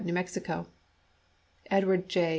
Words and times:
Mex.); 0.03 0.35
Edward 1.69 2.07
J. 2.09 2.29